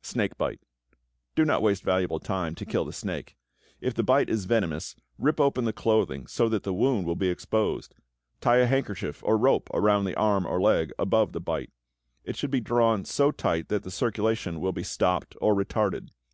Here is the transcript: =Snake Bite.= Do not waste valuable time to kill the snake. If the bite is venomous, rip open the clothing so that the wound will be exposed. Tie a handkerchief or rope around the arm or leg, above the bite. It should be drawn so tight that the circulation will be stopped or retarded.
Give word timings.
=Snake 0.00 0.38
Bite.= 0.38 0.62
Do 1.34 1.44
not 1.44 1.60
waste 1.60 1.82
valuable 1.82 2.18
time 2.18 2.54
to 2.54 2.64
kill 2.64 2.86
the 2.86 2.94
snake. 2.94 3.36
If 3.78 3.92
the 3.92 4.02
bite 4.02 4.30
is 4.30 4.46
venomous, 4.46 4.96
rip 5.18 5.38
open 5.38 5.66
the 5.66 5.72
clothing 5.74 6.26
so 6.28 6.48
that 6.48 6.62
the 6.62 6.72
wound 6.72 7.04
will 7.06 7.14
be 7.14 7.28
exposed. 7.28 7.94
Tie 8.40 8.56
a 8.56 8.66
handkerchief 8.66 9.22
or 9.22 9.36
rope 9.36 9.68
around 9.74 10.06
the 10.06 10.14
arm 10.16 10.46
or 10.46 10.62
leg, 10.62 10.92
above 10.98 11.32
the 11.32 11.42
bite. 11.42 11.72
It 12.24 12.36
should 12.36 12.50
be 12.50 12.60
drawn 12.60 13.04
so 13.04 13.30
tight 13.32 13.68
that 13.68 13.82
the 13.82 13.90
circulation 13.90 14.60
will 14.60 14.72
be 14.72 14.82
stopped 14.82 15.36
or 15.42 15.54
retarded. 15.54 16.08